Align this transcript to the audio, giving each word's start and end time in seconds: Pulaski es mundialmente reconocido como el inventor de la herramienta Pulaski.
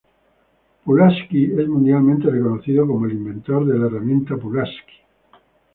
Pulaski 0.83 1.45
es 1.51 1.67
mundialmente 1.67 2.31
reconocido 2.31 2.87
como 2.87 3.05
el 3.05 3.11
inventor 3.11 3.67
de 3.67 3.77
la 3.77 3.85
herramienta 3.85 4.35
Pulaski. 4.35 4.95